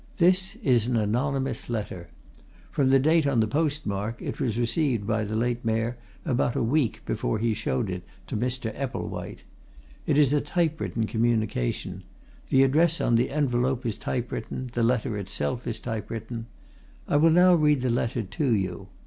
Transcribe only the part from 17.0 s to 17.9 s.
I will now read the